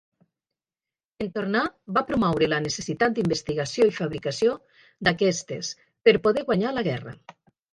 En 1.25 1.29
tornar, 1.35 1.61
va 1.97 2.03
promoure 2.07 2.47
la 2.55 2.59
necessitat 2.67 3.15
d’investigació 3.19 3.87
i 3.91 3.93
fabricació 4.01 4.57
d’aquestes 5.09 5.71
per 6.09 6.19
poder 6.27 6.49
guanyar 6.49 6.77
la 6.81 6.87
guerra. 6.91 7.17